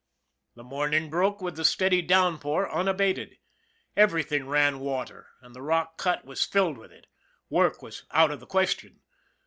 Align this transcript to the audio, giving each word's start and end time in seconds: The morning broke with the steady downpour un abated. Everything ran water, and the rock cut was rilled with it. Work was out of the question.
The 0.55 0.63
morning 0.63 1.11
broke 1.11 1.43
with 1.43 1.57
the 1.57 1.63
steady 1.63 2.01
downpour 2.01 2.67
un 2.75 2.87
abated. 2.87 3.37
Everything 3.95 4.47
ran 4.47 4.79
water, 4.79 5.27
and 5.43 5.53
the 5.53 5.61
rock 5.61 5.99
cut 5.99 6.25
was 6.25 6.49
rilled 6.55 6.79
with 6.79 6.91
it. 6.91 7.05
Work 7.51 7.83
was 7.83 8.05
out 8.11 8.31
of 8.31 8.39
the 8.39 8.47
question. 8.47 9.01